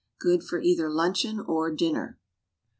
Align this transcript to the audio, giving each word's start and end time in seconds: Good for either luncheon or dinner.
Good 0.19 0.41
for 0.43 0.59
either 0.59 0.89
luncheon 0.89 1.39
or 1.39 1.69
dinner. 1.69 2.17